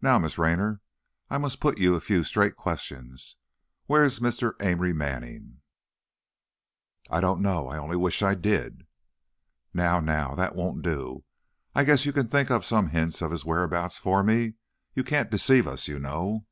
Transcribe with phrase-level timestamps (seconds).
[0.00, 0.80] Now, Miss Raynor,
[1.28, 3.36] I must put you a few straight questions.
[3.86, 4.52] Where's Mr.
[4.62, 5.58] Amory Manning?"
[7.10, 7.66] "I don't know!
[7.66, 8.86] I only wish I did!"
[9.74, 11.24] "Now, now, that won't do!
[11.74, 14.54] I guess you can think up some hint of his whereabouts for me.
[14.94, 16.46] You can't deceive us, you know."